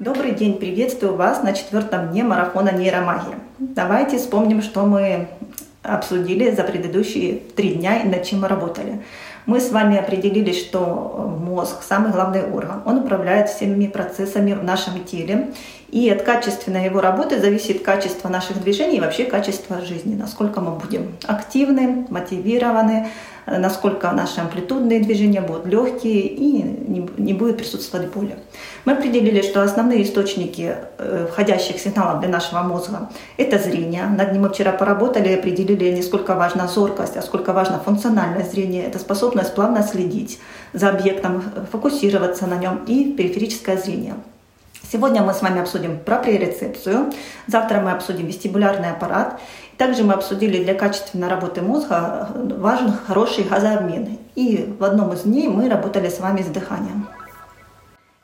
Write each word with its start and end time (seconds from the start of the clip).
Добрый 0.00 0.32
день, 0.32 0.58
приветствую 0.58 1.14
вас 1.14 1.44
на 1.44 1.52
четвертом 1.52 2.08
дне 2.08 2.24
марафона 2.24 2.72
нейромагии. 2.72 3.36
Давайте 3.60 4.18
вспомним, 4.18 4.60
что 4.60 4.84
мы 4.84 5.28
обсудили 5.84 6.50
за 6.50 6.64
предыдущие 6.64 7.38
три 7.54 7.74
дня 7.74 8.02
и 8.02 8.08
над 8.08 8.24
чем 8.24 8.40
мы 8.40 8.48
работали. 8.48 9.02
Мы 9.46 9.60
с 9.60 9.70
вами 9.70 9.96
определили, 9.96 10.50
что 10.50 11.38
мозг– 11.40 11.82
самый 11.88 12.10
главный 12.10 12.42
орган. 12.42 12.82
Он 12.86 12.98
управляет 12.98 13.48
всеми 13.48 13.86
процессами 13.86 14.54
в 14.54 14.64
нашем 14.64 15.04
теле. 15.04 15.50
И 15.90 16.10
от 16.10 16.22
качественной 16.22 16.86
его 16.86 17.00
работы 17.00 17.38
зависит 17.38 17.84
качество 17.84 18.28
наших 18.28 18.60
движений 18.64 18.96
и 18.96 19.00
вообще 19.00 19.26
качество 19.26 19.80
жизни. 19.80 20.16
Насколько 20.16 20.60
мы 20.60 20.72
будем 20.72 21.14
активны, 21.24 22.04
мотивированы, 22.10 23.06
насколько 23.46 24.10
наши 24.12 24.40
амплитудные 24.40 25.00
движения 25.00 25.40
будут 25.40 25.66
легкие 25.66 26.20
и 26.20 26.62
не, 26.62 27.32
будет 27.32 27.58
присутствовать 27.58 28.12
боли. 28.12 28.36
Мы 28.84 28.92
определили, 28.92 29.42
что 29.42 29.62
основные 29.62 30.02
источники 30.02 30.76
э, 30.98 31.26
входящих 31.30 31.78
сигналов 31.78 32.20
для 32.20 32.28
нашего 32.28 32.60
мозга– 32.60 33.10
это 33.36 33.58
зрение. 33.58 34.06
Над 34.06 34.32
ним 34.32 34.42
мы 34.42 34.48
вчера 34.48 34.72
поработали 34.72 35.28
и 35.28 35.34
определили, 35.34 35.90
не 35.92 36.02
сколько 36.02 36.34
важна 36.34 36.66
зоркость, 36.68 37.16
а 37.16 37.22
сколько 37.22 37.52
важно 37.52 37.78
функциональное 37.78 38.44
зрение. 38.44 38.84
Это 38.84 38.98
способность 38.98 39.54
плавно 39.54 39.82
следить 39.82 40.38
за 40.72 40.90
объектом, 40.90 41.42
фокусироваться 41.70 42.46
на 42.46 42.56
нем 42.56 42.84
и 42.86 43.12
периферическое 43.12 43.76
зрение. 43.76 44.14
Сегодня 44.94 45.22
мы 45.24 45.34
с 45.34 45.42
вами 45.42 45.60
обсудим 45.60 45.98
проприорецепцию, 45.98 47.10
завтра 47.48 47.80
мы 47.80 47.90
обсудим 47.90 48.26
вестибулярный 48.26 48.90
аппарат. 48.90 49.40
Также 49.76 50.04
мы 50.04 50.14
обсудили 50.14 50.62
для 50.62 50.74
качественной 50.74 51.26
работы 51.26 51.62
мозга 51.62 52.28
важен 52.32 52.92
хороший 53.04 53.42
газообмен. 53.42 54.18
И 54.36 54.72
в 54.78 54.84
одном 54.84 55.12
из 55.12 55.22
дней 55.22 55.48
мы 55.48 55.68
работали 55.68 56.08
с 56.08 56.20
вами 56.20 56.42
с 56.42 56.46
дыханием. 56.46 57.08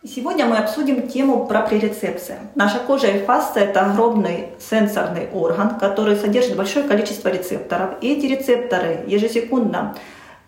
Сегодня 0.07 0.47
мы 0.47 0.59
обсудим 0.59 1.09
тему 1.09 1.45
проприорецепции. 1.47 2.37
Наша 2.55 2.79
кожа 2.79 3.09
и 3.09 3.25
фасция– 3.25 3.65
это 3.65 3.87
огромный 3.87 4.51
сенсорный 4.61 5.29
орган, 5.33 5.71
который 5.71 6.15
содержит 6.15 6.55
большое 6.57 6.87
количество 6.87 7.31
рецепторов. 7.31 7.95
И 8.01 8.13
эти 8.13 8.27
рецепторы 8.27 9.01
ежесекундно 9.09 9.97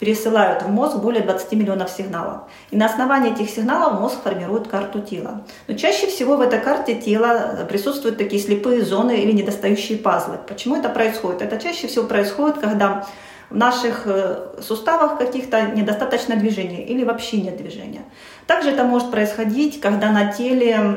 пересылают 0.02 0.64
в 0.64 0.68
мозг 0.68 0.96
более 0.96 1.22
20 1.22 1.52
миллионов 1.52 1.88
сигналов. 1.88 2.40
И 2.72 2.76
на 2.76 2.86
основании 2.86 3.30
этих 3.30 3.48
сигналов 3.48 4.00
мозг 4.00 4.16
формирует 4.24 4.66
карту 4.66 4.98
тела. 4.98 5.44
Но 5.68 5.74
чаще 5.74 6.08
всего 6.08 6.36
в 6.36 6.40
этой 6.40 6.58
карте 6.58 6.96
тела 6.96 7.64
присутствуют 7.68 8.18
такие 8.18 8.42
слепые 8.42 8.84
зоны 8.84 9.12
или 9.12 9.30
недостающие 9.30 9.96
пазлы. 9.96 10.38
Почему 10.48 10.74
это 10.74 10.88
происходит? 10.88 11.42
Это 11.42 11.56
чаще 11.56 11.86
всего 11.86 12.04
происходит, 12.04 12.58
когда 12.58 13.06
в 13.48 13.54
наших 13.54 14.02
э, 14.06 14.60
суставах 14.60 15.18
каких-то 15.18 15.66
недостаточно 15.66 16.34
движения 16.34 16.84
или 16.84 17.04
вообще 17.04 17.40
нет 17.40 17.56
движения. 17.56 18.02
Также 18.48 18.70
это 18.70 18.82
может 18.82 19.12
происходить, 19.12 19.80
когда 19.80 20.10
на 20.10 20.32
теле 20.32 20.96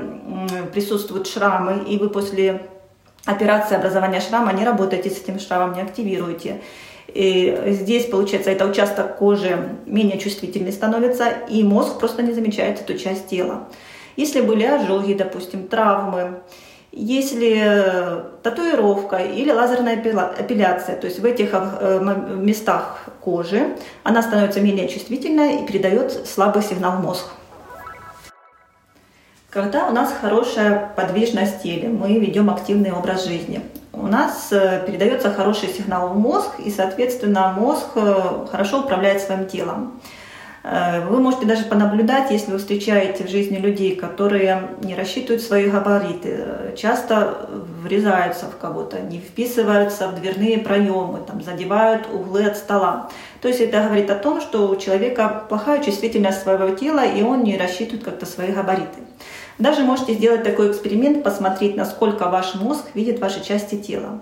присутствуют 0.74 1.28
шрамы, 1.28 1.84
и 1.88 2.00
вы 2.00 2.10
после 2.10 2.64
операции 3.26 3.76
образования 3.76 4.20
шрама 4.20 4.52
не 4.52 4.66
работаете 4.66 5.12
с 5.12 5.22
этим 5.22 5.40
шрамом, 5.40 5.76
не 5.76 5.82
активируете. 5.82 6.62
И 7.16 7.58
здесь, 7.68 8.08
получается, 8.08 8.52
это 8.52 8.66
участок 8.66 9.16
кожи 9.16 9.58
менее 9.86 10.20
чувствительный 10.20 10.74
становится, 10.74 11.30
и 11.50 11.64
мозг 11.64 11.98
просто 11.98 12.22
не 12.22 12.34
замечает 12.34 12.82
эту 12.82 12.98
часть 12.98 13.28
тела. 13.28 13.70
Если 14.18 14.42
были 14.42 14.66
ожоги, 14.66 15.14
допустим, 15.14 15.70
травмы, 15.70 16.42
если 16.92 18.22
татуировка 18.44 19.16
или 19.16 19.50
лазерная 19.50 19.96
эпиляция, 19.96 20.98
то 20.98 21.08
есть 21.08 21.20
в 21.20 21.26
этих 21.26 21.52
э, 21.54 22.00
местах 22.36 23.06
кожи 23.22 23.78
она 24.04 24.22
становится 24.22 24.60
менее 24.60 24.90
чувствительной 24.90 25.62
и 25.62 25.66
передает 25.66 26.28
слабый 26.28 26.64
сигнал 26.64 26.98
в 26.98 27.02
мозг. 27.02 27.28
Когда 29.50 29.88
у 29.88 29.94
нас 29.94 30.14
хорошая 30.20 30.92
подвижность 30.98 31.64
тела, 31.64 31.88
мы 31.88 32.20
ведем 32.20 32.50
активный 32.50 32.92
образ 32.92 33.26
жизни, 33.26 33.62
у 34.06 34.08
нас 34.08 34.50
э, 34.52 34.84
передается 34.86 35.34
хороший 35.34 35.70
сигнал 35.70 36.10
в 36.10 36.20
мозг, 36.20 36.52
и, 36.64 36.70
соответственно, 36.70 37.52
мозг 37.58 37.88
э, 37.96 38.46
хорошо 38.52 38.82
управляет 38.82 39.20
своим 39.20 39.48
телом. 39.48 40.00
Э, 40.64 41.08
вы 41.08 41.20
можете 41.20 41.48
даже 41.48 41.64
понаблюдать, 41.64 42.30
если 42.30 42.52
вы 42.52 42.60
встречаете 42.60 43.24
в 43.24 43.30
жизни 43.30 43.58
людей, 43.58 43.96
которые 43.96 44.70
не 44.84 44.94
рассчитывают 44.94 45.42
свои 45.42 45.72
габариты, 45.72 46.46
часто 46.78 47.50
врезаются 47.82 48.46
в 48.46 48.58
кого-то, 48.60 49.00
не 49.00 49.18
вписываются 49.18 50.08
в 50.10 50.22
дверные 50.22 50.60
проемы, 50.60 51.22
там, 51.26 51.42
задевают 51.42 52.06
углы 52.14 52.46
от 52.46 52.58
стола. 52.58 53.10
То 53.42 53.48
есть 53.48 53.60
это 53.60 53.82
говорит 53.86 54.12
о 54.12 54.16
том, 54.16 54.40
что 54.40 54.70
у 54.70 54.76
человека 54.76 55.46
плохая 55.50 55.84
чувствительность 55.84 56.44
своего 56.44 56.76
тела, 56.76 57.04
и 57.04 57.24
он 57.24 57.44
не 57.44 57.58
рассчитывает 57.58 58.04
как-то 58.04 58.28
свои 58.28 58.52
габариты. 58.52 59.00
Даже 59.58 59.84
можете 59.84 60.14
сделать 60.14 60.44
такой 60.44 60.72
эксперимент, 60.72 61.24
посмотреть, 61.24 61.78
насколько 61.78 62.30
ваш 62.30 62.56
мозг 62.56 62.84
видит 62.94 63.20
ваши 63.20 63.44
части 63.44 63.76
тела. 63.76 64.20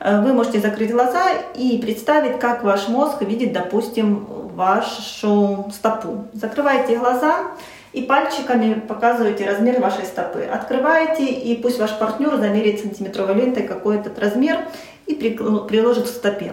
Э, 0.00 0.20
вы 0.20 0.32
можете 0.32 0.60
закрыть 0.60 0.90
глаза 0.90 1.30
и 1.54 1.78
представить, 1.78 2.40
как 2.40 2.64
ваш 2.64 2.88
мозг 2.88 3.22
видит, 3.22 3.52
допустим, 3.52 4.26
вашу 4.54 5.70
стопу. 5.72 6.26
Закрываете 6.32 6.98
глаза 6.98 7.52
и 7.92 8.02
пальчиками 8.02 8.74
показываете 8.74 9.48
размер 9.48 9.80
вашей 9.80 10.04
стопы. 10.04 10.42
Открываете, 10.42 11.24
и 11.24 11.56
пусть 11.56 11.78
ваш 11.78 11.96
партнер 11.96 12.36
замерит 12.36 12.80
сантиметровой 12.80 13.36
лентой 13.36 13.62
какой 13.62 13.96
этот 13.96 14.18
размер 14.18 14.58
и 15.06 15.14
приложит 15.14 16.04
к 16.04 16.08
стопе. 16.08 16.52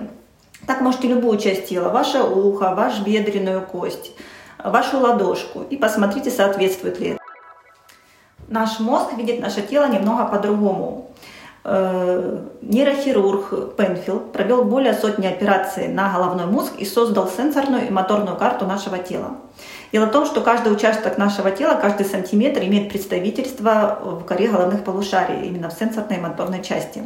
Так 0.68 0.82
можете 0.82 1.08
любую 1.08 1.40
часть 1.40 1.68
тела, 1.68 1.90
ваше 1.90 2.22
ухо, 2.22 2.76
вашу 2.76 3.04
бедренную 3.04 3.62
кость, 3.62 4.12
вашу 4.64 5.00
ладошку, 5.00 5.64
и 5.68 5.76
посмотрите, 5.76 6.30
соответствует 6.30 7.00
ли 7.00 7.08
это 7.10 7.21
наш 8.52 8.80
мозг 8.80 9.14
видит 9.18 9.40
наше 9.40 9.62
тело 9.62 9.88
немного 9.88 10.26
по-другому. 10.26 11.08
Э, 11.64 12.40
нейрохирург 12.62 13.76
Пенфилд 13.76 14.32
провел 14.32 14.64
более 14.64 14.94
сотни 14.94 15.28
операций 15.28 15.88
на 15.88 16.12
головной 16.12 16.48
мозг 16.48 16.74
и 16.78 16.86
создал 16.86 17.28
сенсорную 17.30 17.88
и 17.88 17.92
моторную 17.92 18.36
карту 18.36 18.66
нашего 18.66 18.98
тела. 18.98 19.38
Дело 19.92 20.06
в 20.06 20.12
том, 20.12 20.26
что 20.26 20.42
каждый 20.42 20.74
участок 20.74 21.18
нашего 21.18 21.52
тела, 21.52 21.76
каждый 21.76 22.06
сантиметр 22.06 22.62
имеет 22.64 22.90
представительство 22.90 24.00
в 24.04 24.24
коре 24.24 24.48
головных 24.48 24.84
полушарий, 24.84 25.48
именно 25.48 25.70
в 25.70 25.74
сенсорной 25.74 26.18
и 26.18 26.22
моторной 26.22 26.64
части. 26.64 27.04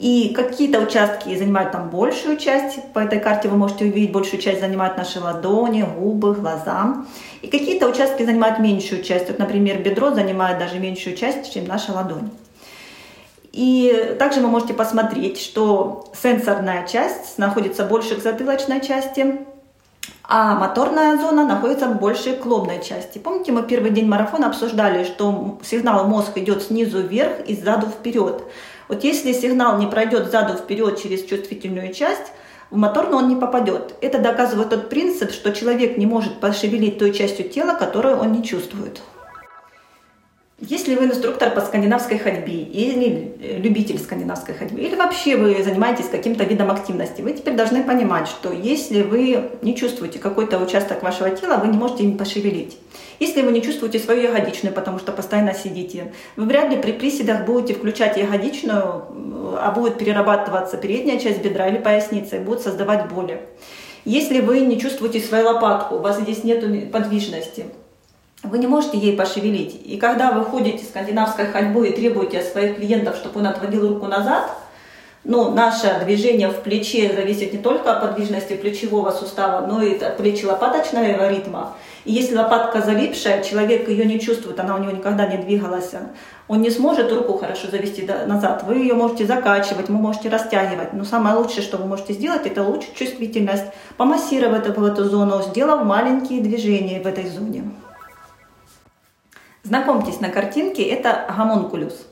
И 0.00 0.32
какие-то 0.34 0.80
участки 0.80 1.36
занимают 1.36 1.72
там 1.72 1.90
большую 1.90 2.38
часть. 2.38 2.90
По 2.94 3.00
этой 3.00 3.20
карте 3.20 3.48
вы 3.48 3.58
можете 3.58 3.84
увидеть, 3.84 4.12
большую 4.12 4.40
часть 4.40 4.60
занимают 4.60 4.96
наши 4.96 5.20
ладони, 5.20 5.82
губы, 5.82 6.32
глаза. 6.32 7.04
И 7.42 7.48
какие-то 7.48 7.86
участки 7.86 8.24
занимают 8.24 8.60
меньшую 8.60 9.02
часть. 9.02 9.28
Вот, 9.28 9.38
например, 9.38 9.82
бедро 9.82 10.10
занимает 10.10 10.58
даже 10.58 10.78
меньшую 10.78 11.16
часть, 11.16 11.52
чем 11.52 11.66
наша 11.66 11.92
ладонь. 11.92 12.30
И 13.52 14.16
также 14.18 14.40
вы 14.40 14.48
можете 14.48 14.72
посмотреть, 14.72 15.38
что 15.38 16.10
сенсорная 16.14 16.86
часть 16.86 17.36
находится 17.36 17.84
больше 17.84 18.16
к 18.16 18.22
затылочной 18.22 18.80
части, 18.80 19.40
а 20.24 20.54
моторная 20.54 21.18
зона 21.18 21.44
находится 21.44 21.88
больше 21.88 22.36
к 22.36 22.46
лобной 22.46 22.82
части. 22.82 23.18
Помните, 23.18 23.52
мы 23.52 23.64
первый 23.64 23.90
день 23.90 24.06
марафона 24.06 24.46
обсуждали, 24.46 25.04
что 25.04 25.58
сигнал 25.62 26.06
мозг 26.06 26.38
идет 26.38 26.62
снизу 26.62 27.02
вверх 27.02 27.40
и 27.46 27.54
сзаду 27.54 27.88
вперед. 27.88 28.44
Вот 28.90 29.04
если 29.04 29.32
сигнал 29.32 29.78
не 29.78 29.86
пройдет 29.86 30.32
заду 30.32 30.54
вперед 30.54 31.00
через 31.00 31.22
чувствительную 31.22 31.94
часть, 31.94 32.32
в 32.70 32.76
моторную 32.76 33.22
он 33.22 33.28
не 33.28 33.36
попадет. 33.36 33.94
Это 34.00 34.18
доказывает 34.18 34.70
тот 34.70 34.88
принцип, 34.88 35.30
что 35.30 35.52
человек 35.52 35.96
не 35.96 36.06
может 36.06 36.40
пошевелить 36.40 36.98
той 36.98 37.12
частью 37.12 37.48
тела, 37.48 37.74
которую 37.74 38.16
он 38.16 38.32
не 38.32 38.42
чувствует. 38.42 39.00
Если 40.60 40.94
вы 40.94 41.06
инструктор 41.06 41.50
по 41.52 41.62
скандинавской 41.62 42.18
ходьбе 42.18 42.62
или 42.62 43.34
любитель 43.62 43.98
скандинавской 43.98 44.54
ходьбы, 44.54 44.80
или 44.80 44.94
вообще 44.94 45.36
вы 45.36 45.62
занимаетесь 45.62 46.10
каким-то 46.10 46.44
видом 46.44 46.70
активности, 46.70 47.22
вы 47.22 47.32
теперь 47.32 47.54
должны 47.54 47.82
понимать, 47.82 48.28
что 48.28 48.52
если 48.52 49.00
вы 49.00 49.52
не 49.62 49.74
чувствуете 49.74 50.18
какой-то 50.18 50.58
участок 50.58 51.02
вашего 51.02 51.30
тела, 51.30 51.56
вы 51.56 51.68
не 51.68 51.78
можете 51.78 52.04
им 52.04 52.18
пошевелить. 52.18 52.76
Если 53.20 53.40
вы 53.40 53.52
не 53.52 53.62
чувствуете 53.62 53.98
свою 53.98 54.24
ягодичную, 54.24 54.74
потому 54.74 54.98
что 54.98 55.12
постоянно 55.12 55.54
сидите, 55.54 56.12
вы 56.36 56.44
вряд 56.44 56.70
ли 56.70 56.76
при 56.76 56.92
приседах 56.92 57.46
будете 57.46 57.72
включать 57.72 58.18
ягодичную, 58.18 59.04
а 59.58 59.72
будет 59.74 59.96
перерабатываться 59.96 60.76
передняя 60.76 61.18
часть 61.18 61.40
бедра 61.40 61.68
или 61.68 61.78
поясница 61.78 62.36
и 62.36 62.40
будет 62.40 62.60
создавать 62.60 63.10
боли. 63.10 63.40
Если 64.04 64.40
вы 64.40 64.60
не 64.60 64.78
чувствуете 64.78 65.20
свою 65.20 65.46
лопатку, 65.46 65.96
у 65.96 65.98
вас 66.00 66.20
здесь 66.20 66.44
нет 66.44 66.92
подвижности, 66.92 67.64
вы 68.42 68.58
не 68.58 68.66
можете 68.66 68.98
ей 68.98 69.16
пошевелить. 69.16 69.80
И 69.84 69.96
когда 69.96 70.32
вы 70.32 70.44
ходите 70.44 70.84
скандинавской 70.84 71.46
ходьбой 71.46 71.90
и 71.90 71.96
требуете 71.96 72.40
от 72.40 72.46
своих 72.46 72.76
клиентов, 72.76 73.16
чтобы 73.16 73.40
он 73.40 73.46
отводил 73.46 73.88
руку 73.88 74.06
назад, 74.06 74.50
ну, 75.22 75.50
наше 75.52 76.00
движение 76.02 76.48
в 76.48 76.62
плече 76.62 77.12
зависит 77.14 77.52
не 77.52 77.58
только 77.58 77.92
от 77.92 78.00
подвижности 78.00 78.56
плечевого 78.56 79.10
сустава, 79.10 79.66
но 79.66 79.82
и 79.82 79.98
от 79.98 80.16
плечи-лопаточного 80.16 81.28
ритма. 81.28 81.74
И 82.06 82.12
если 82.12 82.34
лопатка 82.34 82.80
залипшая, 82.80 83.42
человек 83.42 83.86
ее 83.86 84.06
не 84.06 84.18
чувствует, 84.18 84.58
она 84.58 84.76
у 84.76 84.78
него 84.78 84.92
никогда 84.92 85.26
не 85.26 85.36
двигалась, 85.36 85.90
он 86.48 86.62
не 86.62 86.70
сможет 86.70 87.12
руку 87.12 87.36
хорошо 87.36 87.68
завести 87.70 88.08
назад. 88.26 88.62
Вы 88.66 88.76
ее 88.76 88.94
можете 88.94 89.26
закачивать, 89.26 89.90
вы 89.90 89.96
можете 89.96 90.30
растягивать. 90.30 90.94
Но 90.94 91.04
самое 91.04 91.36
лучшее, 91.36 91.62
что 91.62 91.76
вы 91.76 91.84
можете 91.84 92.14
сделать, 92.14 92.46
это 92.46 92.64
улучшить 92.64 92.94
чувствительность, 92.94 93.66
помассировать 93.98 94.74
в 94.74 94.82
эту 94.82 95.04
зону, 95.04 95.42
сделав 95.42 95.84
маленькие 95.84 96.40
движения 96.40 97.02
в 97.02 97.06
этой 97.06 97.28
зоне. 97.28 97.64
Знакомьтесь, 99.62 100.20
на 100.20 100.30
картинке 100.30 100.82
это 100.84 101.26
гомункулюс. 101.36 102.06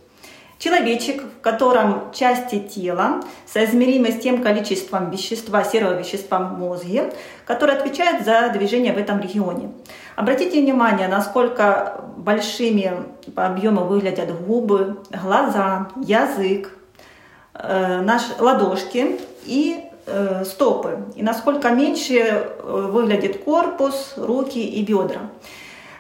Человечек, 0.58 1.22
в 1.22 1.40
котором 1.40 2.10
части 2.12 2.58
тела 2.58 3.20
соизмеримы 3.46 4.10
с 4.10 4.18
тем 4.18 4.42
количеством 4.42 5.10
вещества, 5.10 5.62
серого 5.62 5.94
вещества 5.94 6.40
в 6.40 6.58
мозге, 6.58 7.12
которое 7.46 7.78
отвечает 7.78 8.24
за 8.24 8.50
движение 8.50 8.92
в 8.92 8.98
этом 8.98 9.20
регионе. 9.20 9.70
Обратите 10.16 10.60
внимание, 10.60 11.06
насколько 11.06 12.04
большими 12.16 12.92
по 13.36 13.46
объему 13.46 13.84
выглядят 13.84 14.30
губы, 14.46 14.98
глаза, 15.22 15.88
язык, 16.04 16.76
э, 17.54 18.00
наши 18.00 18.32
ладошки 18.40 19.20
и 19.44 19.84
э, 20.06 20.44
стопы, 20.44 21.04
и 21.14 21.22
насколько 21.22 21.70
меньше 21.70 22.14
э, 22.18 22.88
выглядит 22.90 23.44
корпус, 23.44 24.14
руки 24.16 24.58
и 24.58 24.82
бедра. 24.82 25.20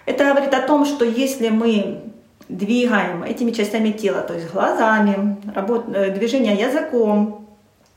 Это 0.08 0.24
говорит 0.24 0.54
о 0.54 0.62
том, 0.62 0.86
что 0.86 1.04
если 1.04 1.50
мы 1.50 2.00
двигаем 2.48 3.22
этими 3.24 3.50
частями 3.50 3.90
тела, 3.90 4.22
то 4.22 4.32
есть 4.32 4.50
глазами, 4.50 5.36
работ, 5.54 5.84
э, 5.94 6.10
движение 6.12 6.54
языком, 6.54 7.46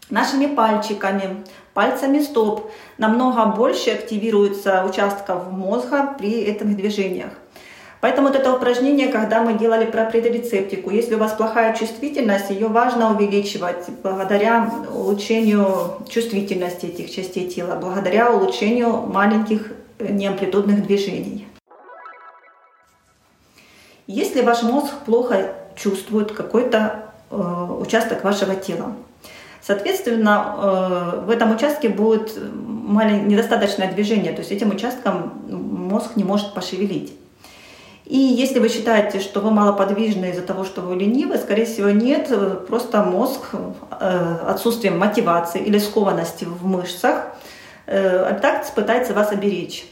нашими 0.10 0.48
пальчиками, 0.48 1.38
пальцами 1.74 2.19
стоп, 2.19 2.69
намного 2.98 3.46
больше 3.46 3.92
активируется 3.92 4.84
участков 4.84 5.54
мозга 5.54 6.13
при 6.18 6.42
этих 6.42 6.75
движениях. 6.75 7.31
Поэтому 8.02 8.28
вот 8.28 8.36
это 8.36 8.54
упражнение, 8.54 9.07
когда 9.07 9.42
мы 9.42 9.54
делали 9.54 9.86
про 9.86 10.04
предрецептику, 10.04 10.90
если 10.90 11.16
у 11.16 11.18
вас 11.18 11.31
плохая 11.31 11.74
чувствительность, 11.74 12.50
ее 12.50 12.68
важно 12.68 13.16
увеличивать 13.16 13.88
благодаря 14.04 14.69
улучшению 14.94 16.04
чувствительности 16.10 16.88
этих 16.88 17.10
частей 17.10 17.48
тела, 17.48 17.78
благодаря 17.80 18.34
улучшению 18.34 18.98
маленьких 19.07 19.72
э, 20.00 20.12
неамплитудных 20.12 20.86
движений. 20.86 21.48
Если 24.07 24.42
ваш 24.42 24.63
мозг 24.63 24.94
плохо 25.06 25.53
чувствует 25.75 26.31
какой-то 26.31 27.06
э, 27.30 27.36
участок 27.80 28.24
вашего 28.24 28.56
тела, 28.56 28.94
соответственно, 29.62 30.56
э, 30.57 31.25
в 31.25 31.30
этом 31.30 31.51
участке 31.51 31.89
будет 31.89 32.38
недостаточное 32.38 33.92
движение, 33.92 34.33
то 34.33 34.39
есть 34.39 34.51
этим 34.51 34.71
участком 34.71 35.33
мозг 35.50 36.15
не 36.15 36.24
может 36.24 36.53
пошевелить. 36.53 37.13
И 38.06 38.18
если 38.18 38.59
вы 38.59 38.68
считаете, 38.68 39.21
что 39.21 39.39
вы 39.39 39.51
малоподвижны 39.51 40.31
из-за 40.31 40.42
того, 40.42 40.65
что 40.65 40.81
вы 40.81 40.95
ленивы, 40.95 41.38
скорее 41.38 41.65
всего 41.65 41.92
нет, 41.92 42.30
просто 42.68 43.04
мозг 43.04 43.39
э, 43.54 44.36
отсутствием 44.47 45.00
мотивации 45.00 45.62
или 45.62 45.77
скованности 45.77 46.44
в 46.44 46.65
мышцах 46.65 47.27
э, 47.86 48.38
так 48.42 48.69
пытается 48.74 49.13
вас 49.13 49.31
оберечь. 49.31 49.86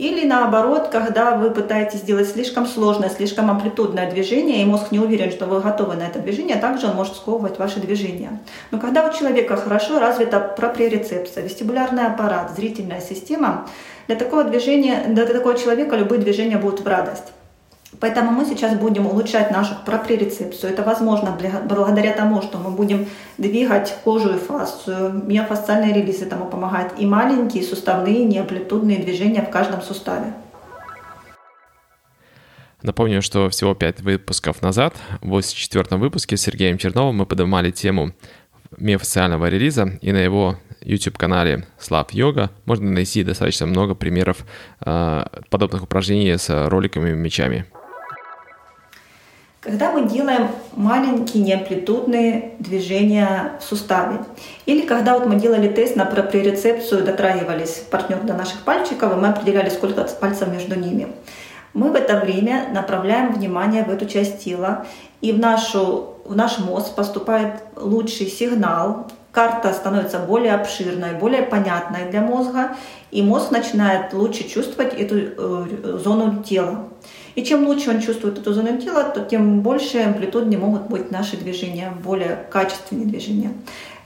Или 0.00 0.26
наоборот, 0.26 0.88
когда 0.88 1.32
вы 1.32 1.50
пытаетесь 1.50 1.98
сделать 1.98 2.26
слишком 2.26 2.66
сложное, 2.66 3.10
слишком 3.10 3.50
амплитудное 3.50 4.10
движение, 4.10 4.62
и 4.62 4.64
мозг 4.64 4.92
не 4.92 4.98
уверен, 4.98 5.30
что 5.30 5.44
вы 5.44 5.60
готовы 5.60 5.94
на 5.94 6.04
это 6.04 6.20
движение, 6.20 6.56
также 6.56 6.86
он 6.86 6.96
может 6.96 7.16
сковывать 7.16 7.58
ваши 7.58 7.80
движения. 7.80 8.40
Но 8.70 8.80
когда 8.80 9.06
у 9.06 9.12
человека 9.12 9.58
хорошо 9.58 9.98
развита 9.98 10.40
проприорецепция, 10.40 11.44
вестибулярный 11.44 12.06
аппарат, 12.06 12.52
зрительная 12.56 13.02
система, 13.02 13.68
для 14.06 14.16
такого 14.16 14.44
движения, 14.44 15.04
для 15.06 15.26
такого 15.26 15.54
человека 15.54 15.96
любые 15.96 16.18
движения 16.18 16.56
будут 16.56 16.80
в 16.80 16.86
радость. 16.86 17.34
Поэтому 17.98 18.30
мы 18.30 18.44
сейчас 18.44 18.78
будем 18.78 19.06
улучшать 19.06 19.50
нашу 19.50 19.74
проприорецепцию. 19.84 20.72
Это 20.72 20.84
возможно 20.84 21.36
благодаря 21.64 22.12
тому, 22.12 22.40
что 22.40 22.58
мы 22.58 22.70
будем 22.70 23.06
двигать 23.36 23.94
кожу 24.04 24.34
и 24.34 24.38
фасцию. 24.38 25.22
Миофасциальный 25.26 25.92
релиз 25.92 26.22
этому 26.22 26.46
помогает. 26.46 26.92
И 26.98 27.04
маленькие 27.04 27.64
суставные 27.64 28.24
неамплитудные 28.24 28.98
движения 28.98 29.42
в 29.42 29.50
каждом 29.50 29.82
суставе. 29.82 30.32
Напомню, 32.82 33.20
что 33.20 33.50
всего 33.50 33.74
пять 33.74 34.00
выпусков 34.00 34.62
назад, 34.62 34.94
в 35.20 35.28
84 35.28 35.98
выпуске 35.98 36.36
с 36.36 36.42
Сергеем 36.42 36.78
Черновым 36.78 37.16
мы 37.16 37.26
поднимали 37.26 37.70
тему 37.70 38.12
миофасциального 38.78 39.46
релиза, 39.46 39.98
и 40.00 40.12
на 40.12 40.18
его 40.18 40.56
YouTube-канале 40.80 41.66
Слав 41.78 42.12
Йога 42.12 42.50
можно 42.64 42.90
найти 42.90 43.22
достаточно 43.22 43.66
много 43.66 43.94
примеров 43.94 44.46
э, 44.80 45.24
подобных 45.50 45.82
упражнений 45.82 46.38
с 46.38 46.68
роликами 46.68 47.10
и 47.10 47.14
мечами. 47.14 47.66
Когда 49.60 49.92
мы 49.92 50.08
делаем 50.08 50.48
маленькие 50.74 51.42
неамплитудные 51.42 52.52
движения 52.58 53.58
в 53.60 53.62
суставе, 53.62 54.20
или 54.64 54.86
когда 54.86 55.18
вот 55.18 55.26
мы 55.26 55.36
делали 55.36 55.68
тест 55.68 55.96
на 55.96 56.06
проприорецепцию, 56.06 57.04
дотрагивались 57.04 57.84
партнер 57.90 58.22
до 58.22 58.32
наших 58.32 58.60
пальчиков, 58.60 59.12
и 59.12 59.16
мы 59.16 59.28
определяли, 59.28 59.68
сколько 59.68 60.02
пальцев 60.04 60.48
между 60.48 60.76
ними, 60.76 61.08
мы 61.74 61.90
в 61.90 61.94
это 61.94 62.18
время 62.18 62.70
направляем 62.72 63.34
внимание 63.34 63.84
в 63.84 63.90
эту 63.90 64.06
часть 64.06 64.42
тела, 64.42 64.86
и 65.20 65.30
в, 65.30 65.38
нашу, 65.38 66.14
в 66.24 66.34
наш 66.34 66.58
мозг 66.58 66.94
поступает 66.94 67.62
лучший 67.76 68.28
сигнал, 68.28 69.08
карта 69.32 69.72
становится 69.72 70.18
более 70.18 70.54
обширной, 70.54 71.14
более 71.14 71.42
понятной 71.42 72.10
для 72.10 72.20
мозга, 72.20 72.76
и 73.10 73.22
мозг 73.22 73.50
начинает 73.50 74.12
лучше 74.12 74.48
чувствовать 74.48 74.94
эту 74.94 75.16
э, 75.16 75.98
зону 76.02 76.42
тела. 76.42 76.88
И 77.34 77.44
чем 77.44 77.66
лучше 77.66 77.90
он 77.90 78.00
чувствует 78.00 78.38
эту 78.38 78.52
зону 78.52 78.78
тела, 78.78 79.04
то 79.04 79.20
тем 79.20 79.60
больше 79.60 79.98
амплитуднее 79.98 80.58
могут 80.58 80.88
быть 80.88 81.10
наши 81.10 81.36
движения, 81.36 81.92
более 82.02 82.44
качественные 82.50 83.06
движения. 83.06 83.52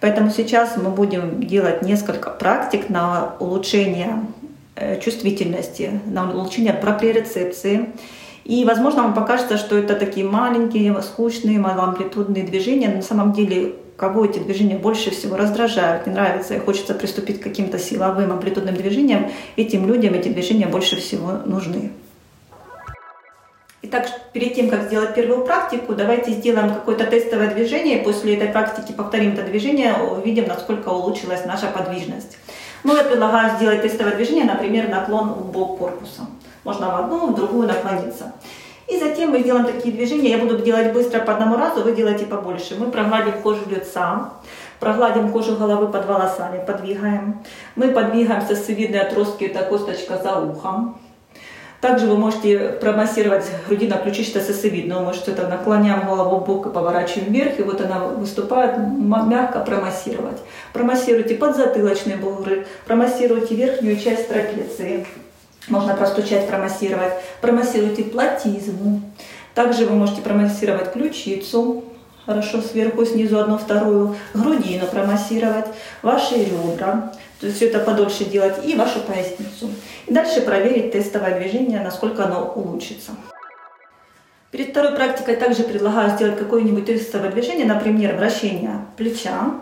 Поэтому 0.01 0.31
сейчас 0.31 0.77
мы 0.77 0.91
будем 0.91 1.43
делать 1.43 1.81
несколько 1.83 2.31
практик 2.31 2.91
на 2.91 3.35
улучшение 3.39 4.27
э, 4.77 5.01
чувствительности, 5.01 6.01
на 6.05 6.31
улучшение 6.31 6.75
проприорецепции. 6.75 7.89
И, 8.45 8.65
возможно, 8.65 9.03
вам 9.03 9.15
покажется, 9.15 9.57
что 9.57 9.79
это 9.79 9.95
такие 9.95 10.27
маленькие, 10.27 11.01
скучные, 11.03 11.59
малоамплитудные 11.59 12.45
движения. 12.45 12.89
Но 12.89 12.97
на 12.97 13.03
самом 13.03 13.33
деле, 13.33 13.75
кого 13.97 14.27
эти 14.27 14.39
движения 14.39 14.77
больше 14.77 15.11
всего 15.11 15.37
раздражают, 15.37 16.07
не 16.07 16.13
нравятся 16.13 16.55
и 16.55 16.59
хочется 16.59 16.95
приступить 16.95 17.41
к 17.41 17.43
каким-то 17.43 17.79
силовым 17.79 18.33
амплитудным 18.33 18.75
движениям, 18.75 19.31
этим 19.57 19.87
людям 19.87 20.15
эти 20.15 20.29
движения 20.29 20.67
больше 20.67 20.97
всего 20.97 21.33
нужны. 21.47 21.91
Итак, 23.87 24.09
перед 24.33 24.55
тем, 24.55 24.69
как 24.71 24.85
сделать 24.85 25.15
первую 25.15 25.45
практику, 25.45 25.95
давайте 25.95 26.33
сделаем 26.33 26.73
какое-то 26.73 27.05
тестовое 27.05 27.55
движение. 27.55 27.99
После 27.99 28.35
этой 28.35 28.49
практики 28.49 28.93
повторим 28.93 29.35
это 29.35 29.43
движение, 29.43 29.95
увидим, 29.95 30.49
насколько 30.49 30.89
улучшилась 30.89 31.45
наша 31.45 31.67
подвижность. 31.67 32.39
Ну, 32.83 32.97
я 32.97 33.05
предлагаю 33.05 33.57
сделать 33.57 33.83
тестовое 33.83 34.17
движение, 34.17 34.45
например, 34.45 34.89
наклон 34.89 35.35
в 35.35 35.53
бок 35.53 35.79
корпуса. 35.79 36.23
Можно 36.65 36.91
в 36.91 36.97
одну, 36.97 37.29
в 37.29 37.35
другую 37.35 37.69
наклониться. 37.69 38.33
И 38.89 38.99
затем 38.99 39.31
мы 39.31 39.41
сделаем 39.41 39.67
такие 39.67 39.95
движения. 39.95 40.31
Я 40.31 40.39
буду 40.39 40.59
делать 40.59 40.93
быстро 40.93 41.21
по 41.21 41.33
одному 41.33 41.57
разу, 41.57 41.83
вы 41.83 41.93
делайте 41.93 42.27
побольше. 42.27 42.77
Мы 42.79 42.91
прогладим 42.91 43.41
кожу 43.43 43.63
лица, 43.69 44.31
прогладим 44.81 45.31
кожу 45.31 45.57
головы 45.57 45.89
под 45.89 46.07
волосами, 46.07 46.65
подвигаем. 46.65 47.43
Мы 47.77 47.93
подвигаем 47.93 48.43
сосцевидные 48.43 49.03
отростки, 49.03 49.45
это 49.45 49.65
косточка 49.65 50.19
за 50.23 50.39
ухом. 50.39 50.99
Также 51.81 52.07
вы 52.07 52.17
можете 52.17 52.79
промассировать 52.81 53.45
грудино-ключичто-сосцевидную 53.69 55.05
мышцу. 55.05 55.33
Это 55.33 55.49
наклоняем 55.49 56.07
голову 56.07 56.39
в 56.39 56.47
бок 56.47 56.67
и 56.67 56.71
поворачиваем 56.71 57.31
вверх, 57.31 57.59
и 57.59 57.63
вот 57.63 57.81
она 57.81 57.99
выступает, 58.01 58.79
мягко 58.79 59.61
промассировать. 59.61 60.39
Промассируйте 60.73 61.35
подзатылочные 61.35 62.17
бугры, 62.17 62.67
промассируйте 62.87 63.55
верхнюю 63.55 63.99
часть 63.99 64.29
трапеции. 64.29 65.07
Можно 65.69 65.95
простучать, 65.95 66.49
промассировать. 66.49 67.15
Промассируйте 67.41 68.05
платизму. 68.05 69.01
Также 69.55 69.87
вы 69.87 69.95
можете 69.95 70.21
промассировать 70.21 70.93
ключицу, 70.93 71.85
хорошо 72.27 72.61
сверху, 72.61 73.05
снизу 73.05 73.39
одну, 73.39 73.59
вторую, 73.59 74.17
грудину 74.35 74.87
промассировать, 74.87 75.67
ваши 76.03 76.37
ребра, 76.37 77.13
то 77.41 77.47
есть 77.47 77.57
все 77.57 77.69
это 77.69 77.81
подольше 77.81 78.25
делать, 78.25 78.65
и 78.65 78.75
вашу 78.75 79.01
поясницу. 79.01 79.71
И 80.07 80.13
дальше 80.13 80.41
проверить 80.41 80.93
тестовое 80.93 81.39
движение, 81.39 81.81
насколько 81.81 82.25
оно 82.25 82.53
улучшится. 82.55 83.13
Перед 84.51 84.71
второй 84.71 84.93
практикой 84.93 85.37
также 85.37 85.65
предлагаю 85.65 86.11
сделать 86.11 86.39
какое-нибудь 86.39 86.87
тестовое 86.87 87.31
движение, 87.31 87.67
например, 87.67 88.17
вращение 88.17 88.87
плеча. 88.97 89.55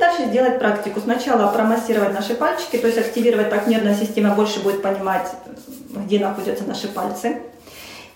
Дальше 0.00 0.24
сделать 0.24 0.58
практику. 0.58 0.98
Сначала 0.98 1.52
промассировать 1.52 2.14
наши 2.14 2.34
пальчики, 2.34 2.78
то 2.78 2.86
есть 2.86 2.98
активировать 2.98 3.50
так 3.50 3.66
нервная 3.66 3.94
система 3.94 4.34
больше 4.34 4.60
будет 4.60 4.80
понимать, 4.80 5.28
где 5.90 6.18
находятся 6.18 6.64
наши 6.64 6.88
пальцы. 6.88 7.42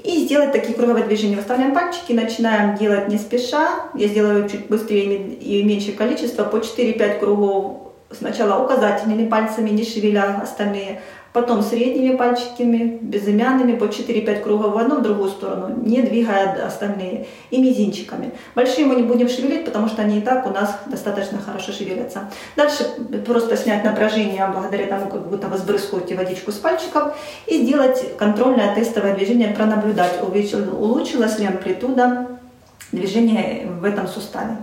И 0.02 0.24
сделать 0.24 0.52
такие 0.52 0.74
круговые 0.74 1.04
движения. 1.04 1.36
Выставляем 1.36 1.74
пальчики, 1.74 2.12
начинаем 2.12 2.76
делать 2.76 3.08
не 3.08 3.18
спеша. 3.18 3.90
Я 3.94 4.08
сделаю 4.08 4.48
чуть 4.48 4.66
быстрее 4.68 5.34
и 5.34 5.62
меньшее 5.62 5.92
количество, 5.94 6.44
по 6.44 6.56
4-5 6.56 7.18
кругов. 7.18 7.92
Сначала 8.10 8.64
указательными 8.64 9.28
пальцами, 9.28 9.68
не 9.68 9.84
шевеля 9.84 10.40
остальные, 10.42 11.02
Потом 11.34 11.62
средними 11.62 12.14
пальчиками, 12.14 12.96
безымянными 13.02 13.76
по 13.76 13.86
4-5 13.86 14.40
кругов 14.40 14.72
в 14.72 14.78
одну, 14.78 15.00
в 15.00 15.02
другую 15.02 15.30
сторону, 15.30 15.74
не 15.82 16.00
двигая 16.00 16.64
остальные. 16.64 17.26
И 17.50 17.60
мизинчиками. 17.60 18.30
Большие 18.54 18.86
мы 18.86 18.94
не 18.94 19.02
будем 19.02 19.28
шевелить, 19.28 19.64
потому 19.64 19.88
что 19.88 20.02
они 20.02 20.18
и 20.18 20.20
так 20.20 20.46
у 20.46 20.50
нас 20.50 20.78
достаточно 20.86 21.40
хорошо 21.40 21.72
шевелятся. 21.72 22.30
Дальше 22.54 22.84
просто 23.26 23.56
снять 23.56 23.82
напряжение 23.82 24.46
благодаря 24.46 24.86
тому, 24.86 25.08
как 25.10 25.28
будто 25.28 25.48
вы 25.48 25.58
сбрызгиваете 25.58 26.14
водичку 26.14 26.52
с 26.52 26.54
пальчиков 26.54 27.16
и 27.48 27.64
сделать 27.64 28.16
контрольное 28.16 28.72
тестовое 28.76 29.16
движение, 29.16 29.48
пронаблюдать, 29.48 30.20
улучшилась 30.22 31.40
ли 31.40 31.46
амплитуда 31.46 32.28
движения 32.92 33.66
в 33.66 33.82
этом 33.82 34.06
суставе. 34.06 34.58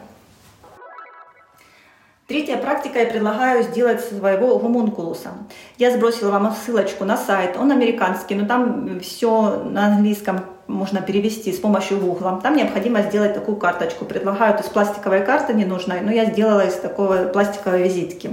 Третья 2.31 2.55
практика 2.55 2.99
я 2.99 3.07
предлагаю 3.07 3.61
сделать 3.61 3.99
своего 3.99 4.57
гомункулуса. 4.57 5.31
Я 5.77 5.91
сбросила 5.91 6.31
вам 6.31 6.55
ссылочку 6.55 7.03
на 7.03 7.17
сайт, 7.17 7.57
он 7.57 7.73
американский, 7.73 8.35
но 8.35 8.47
там 8.47 9.01
все 9.01 9.61
на 9.65 9.87
английском 9.87 10.45
можно 10.65 11.01
перевести 11.01 11.51
с 11.51 11.59
помощью 11.59 11.99
Google. 11.99 12.39
Там 12.41 12.55
необходимо 12.55 13.01
сделать 13.01 13.33
такую 13.33 13.57
карточку. 13.57 14.05
Предлагаю, 14.05 14.57
из 14.57 14.67
пластиковой 14.67 15.25
карты 15.25 15.53
не 15.53 15.65
нужна, 15.65 15.95
но 16.01 16.09
я 16.09 16.23
сделала 16.23 16.65
из 16.65 16.75
такой 16.75 17.25
пластиковой 17.25 17.83
визитки, 17.83 18.29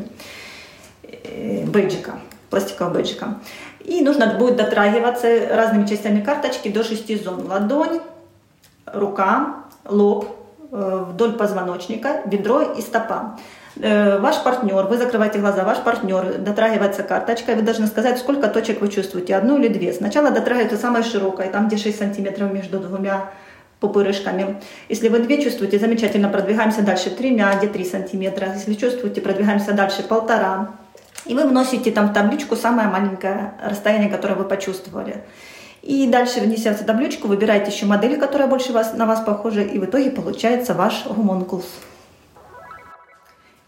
э, 1.03 1.65
бейджика, 1.67 2.21
пластикового 2.51 2.95
бейджика. 2.95 3.39
И 3.81 4.01
нужно 4.03 4.33
будет 4.39 4.55
дотрагиваться 4.55 5.49
разными 5.51 5.89
частями 5.89 6.21
карточки 6.21 6.69
до 6.69 6.85
шести 6.85 7.19
зон. 7.19 7.49
Ладонь, 7.49 7.99
рука, 8.87 9.65
лоб, 9.85 10.29
э, 10.71 11.05
вдоль 11.09 11.33
позвоночника, 11.33 12.23
бедро 12.27 12.61
и 12.61 12.81
стопа. 12.81 13.37
Э, 13.81 14.19
ваш 14.19 14.43
партнер, 14.43 14.87
вы 14.87 14.97
закрываете 14.97 15.39
глаза, 15.39 15.63
ваш 15.65 15.79
партнер 15.79 16.39
дотрагивается 16.39 17.05
карточкой, 17.05 17.55
вы 17.55 17.63
должны 17.63 17.87
сказать, 17.87 18.19
сколько 18.19 18.49
точек 18.49 18.81
вы 18.81 18.89
чувствуете, 18.89 19.37
одну 19.37 19.59
или 19.59 19.69
две. 19.69 19.93
Сначала 19.93 20.31
дотрагивается 20.31 20.77
самой 20.77 21.05
широкой, 21.05 21.49
там 21.49 21.69
где 21.69 21.77
6 21.77 21.97
сантиметров 21.97 22.53
между 22.53 22.81
двумя 22.81 23.31
пупырышками. 23.79 24.61
Если 24.89 25.09
вы 25.09 25.21
две 25.21 25.41
чувствуете, 25.41 25.79
замечательно, 25.79 26.29
продвигаемся 26.29 26.83
дальше 26.83 27.11
тремя, 27.11 27.55
где 27.57 27.69
3 27.69 27.85
сантиметра. 27.85 28.53
Если 28.53 28.75
чувствуете, 28.75 29.21
продвигаемся 29.21 29.73
дальше 29.73 30.03
полтора. 30.03 30.71
И 31.27 31.35
вы 31.35 31.47
вносите 31.47 31.93
там 31.93 32.09
в 32.09 32.13
табличку 32.13 32.57
самое 32.57 32.89
маленькое 32.89 33.53
расстояние, 33.63 34.11
которое 34.11 34.35
вы 34.35 34.45
почувствовали. 34.45 35.23
И 35.83 36.09
дальше, 36.09 36.41
внеся 36.41 36.75
в 36.75 36.85
табличку, 36.85 37.29
выбираете 37.29 37.71
еще 37.71 37.87
модели, 37.87 38.17
которая 38.17 38.49
больше 38.49 38.73
вас, 38.73 38.95
на 38.95 39.07
вас 39.07 39.21
похожа, 39.21 39.61
и 39.61 39.79
в 39.79 39.85
итоге 39.85 40.11
получается 40.11 40.75
ваш 40.75 41.07
гомункулус. 41.07 41.67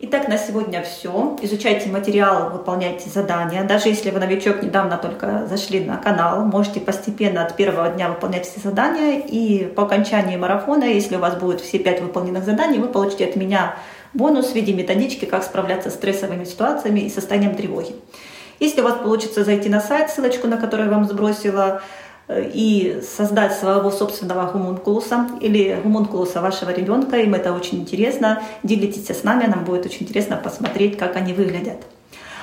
Итак, 0.02 0.28
на 0.28 0.38
сегодня 0.38 0.82
все. 0.82 1.36
Изучайте 1.42 1.90
материал, 1.90 2.48
выполняйте 2.48 3.10
задания. 3.10 3.64
Даже 3.64 3.90
если 3.90 4.08
вы 4.08 4.18
новичок, 4.18 4.62
недавно 4.62 4.96
только 4.96 5.46
зашли 5.46 5.84
на 5.84 5.98
канал, 5.98 6.42
можете 6.46 6.80
постепенно 6.80 7.44
от 7.44 7.54
первого 7.54 7.90
дня 7.90 8.08
выполнять 8.08 8.46
все 8.46 8.60
задания. 8.60 9.20
И 9.20 9.66
по 9.66 9.82
окончании 9.82 10.38
марафона, 10.38 10.84
если 10.84 11.16
у 11.16 11.18
вас 11.18 11.34
будет 11.34 11.60
все 11.60 11.78
пять 11.78 12.00
выполненных 12.00 12.46
заданий, 12.46 12.78
вы 12.78 12.88
получите 12.88 13.26
от 13.26 13.36
меня 13.36 13.76
бонус 14.14 14.52
в 14.52 14.54
виде 14.54 14.72
методички, 14.72 15.26
как 15.26 15.44
справляться 15.44 15.90
с 15.90 15.96
стрессовыми 15.96 16.44
ситуациями 16.44 17.00
и 17.00 17.10
состоянием 17.10 17.54
тревоги. 17.54 17.94
Если 18.58 18.80
у 18.80 18.84
вас 18.84 18.94
получится 18.94 19.44
зайти 19.44 19.68
на 19.68 19.82
сайт, 19.82 20.08
ссылочку 20.08 20.46
на 20.46 20.56
которую 20.56 20.88
я 20.88 20.94
вам 20.94 21.04
сбросила, 21.04 21.82
и 22.54 23.02
создать 23.02 23.54
своего 23.54 23.90
собственного 23.90 24.50
гумункулуса 24.50 25.28
или 25.40 25.78
гумункулуса 25.82 26.40
вашего 26.40 26.70
ребенка. 26.70 27.16
Им 27.16 27.34
это 27.34 27.52
очень 27.52 27.80
интересно. 27.80 28.42
Делитесь 28.62 29.08
с 29.08 29.24
нами, 29.24 29.46
нам 29.46 29.64
будет 29.64 29.86
очень 29.86 30.02
интересно 30.02 30.36
посмотреть, 30.36 30.96
как 30.96 31.16
они 31.16 31.32
выглядят. 31.32 31.78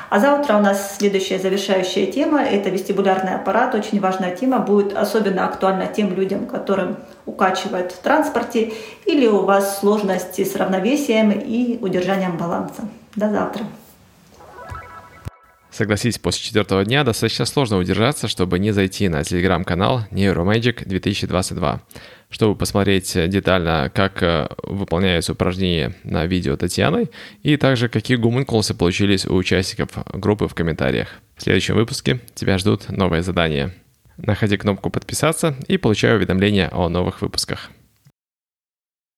А 0.09 0.19
завтра 0.19 0.55
у 0.57 0.61
нас 0.61 0.95
следующая 0.97 1.37
завершающая 1.37 2.05
тема– 2.05 2.41
это 2.43 2.69
вестибулярный 2.69 3.35
аппарат. 3.35 3.75
Очень 3.75 3.99
важная 3.99 4.35
тема, 4.35 4.59
будет 4.59 4.95
особенно 4.95 5.45
актуальна 5.45 5.87
тем 5.87 6.13
людям, 6.13 6.45
которым 6.45 6.97
укачивают 7.25 7.91
в 7.91 7.97
транспорте 7.97 8.73
или 9.05 9.27
у 9.27 9.39
вас 9.41 9.79
сложности 9.79 10.45
с 10.45 10.55
равновесием 10.55 11.31
и 11.31 11.77
удержанием 11.81 12.37
баланса. 12.37 12.87
До 13.15 13.29
завтра. 13.29 13.65
Согласись, 15.77 16.17
после 16.17 16.43
четвертого 16.43 16.83
дня 16.83 17.03
достаточно 17.03 17.45
сложно 17.45 17.77
удержаться, 17.77 18.27
чтобы 18.27 18.57
не 18.57 18.71
зайти 18.71 19.09
на 19.09 19.23
телеграм-канал 19.23 20.05
Neuromagic 20.09 20.83
2022, 20.87 21.83
чтобы 22.31 22.55
посмотреть 22.55 23.15
детально, 23.29 23.91
как 23.93 24.23
э, 24.23 24.47
выполняются 24.63 25.33
упражнения 25.33 25.93
на 26.03 26.25
видео 26.25 26.57
Татьяной, 26.57 27.11
и 27.43 27.57
также 27.57 27.89
какие 27.89 28.17
гумункулусы 28.17 28.73
получились 28.73 29.27
у 29.27 29.35
участников 29.35 29.91
группы 30.13 30.47
в 30.47 30.55
комментариях. 30.55 31.09
В 31.35 31.43
следующем 31.43 31.75
выпуске 31.75 32.21
тебя 32.33 32.57
ждут 32.57 32.89
новые 32.89 33.21
задания. 33.21 33.71
Находи 34.17 34.57
кнопку 34.57 34.89
«Подписаться» 34.89 35.55
и 35.67 35.77
получай 35.77 36.15
уведомления 36.15 36.71
о 36.73 36.89
новых 36.89 37.21
выпусках. 37.21 37.69